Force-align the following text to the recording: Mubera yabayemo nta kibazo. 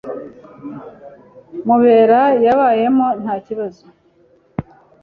Mubera 1.65 2.21
yabayemo 2.45 3.07
nta 3.21 3.35
kibazo. 3.45 3.83